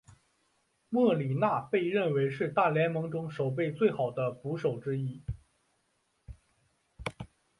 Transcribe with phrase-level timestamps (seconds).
[0.89, 5.21] 莫里纳被认为是大联盟中守备最好的捕手之一。